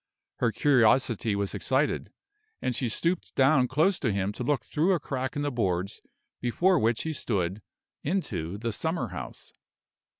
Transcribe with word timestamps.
Her 0.37 0.51
curiosity 0.51 1.35
was 1.35 1.53
excited, 1.53 2.11
and 2.59 2.75
she 2.75 2.89
stooped 2.89 3.35
down 3.35 3.67
close 3.67 3.99
to 3.99 4.11
him 4.11 4.31
to 4.31 4.43
look 4.43 4.65
through 4.65 4.93
a 4.93 4.99
crack 4.99 5.35
in 5.35 5.43
the 5.43 5.51
boards 5.51 6.01
before 6.39 6.79
which 6.79 7.03
he 7.03 7.13
stood 7.13 7.61
into 8.03 8.57
the 8.57 8.73
summer 8.73 9.09
house. 9.09 9.53